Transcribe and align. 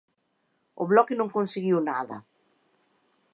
O 0.81 0.83
Bloque 0.91 1.15
non 1.19 1.33
conseguiu 1.35 1.77
nada. 1.89 2.17